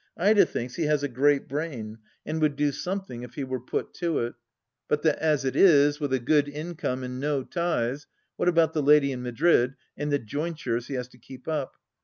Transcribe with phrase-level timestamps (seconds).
[0.17, 3.93] Ida thinks he has a great brain and would do something if he were put
[3.93, 4.33] to it,
[4.87, 8.81] but that as it is, with a good income and no ties (what about the
[8.81, 11.75] lady in Madrid and the jointures he has to keep up